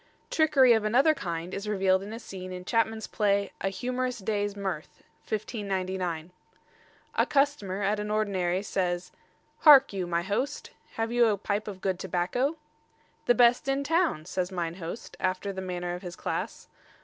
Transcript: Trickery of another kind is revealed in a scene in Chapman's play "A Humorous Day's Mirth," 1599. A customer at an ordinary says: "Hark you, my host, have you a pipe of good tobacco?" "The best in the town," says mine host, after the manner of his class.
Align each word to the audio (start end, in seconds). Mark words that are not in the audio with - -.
Trickery 0.31 0.73
of 0.73 0.83
another 0.83 1.13
kind 1.13 1.53
is 1.53 1.67
revealed 1.69 2.01
in 2.01 2.11
a 2.11 2.17
scene 2.17 2.51
in 2.51 2.65
Chapman's 2.65 3.05
play 3.05 3.51
"A 3.61 3.69
Humorous 3.69 4.17
Day's 4.17 4.55
Mirth," 4.57 5.03
1599. 5.29 6.31
A 7.13 7.25
customer 7.27 7.83
at 7.83 7.99
an 7.99 8.09
ordinary 8.09 8.63
says: 8.63 9.11
"Hark 9.59 9.93
you, 9.93 10.07
my 10.07 10.23
host, 10.23 10.71
have 10.93 11.11
you 11.11 11.27
a 11.27 11.37
pipe 11.37 11.67
of 11.67 11.81
good 11.81 11.99
tobacco?" 11.99 12.57
"The 13.27 13.35
best 13.35 13.67
in 13.67 13.83
the 13.83 13.89
town," 13.89 14.25
says 14.25 14.51
mine 14.51 14.73
host, 14.77 15.17
after 15.19 15.53
the 15.53 15.61
manner 15.61 15.93
of 15.93 16.01
his 16.01 16.15
class. 16.15 16.67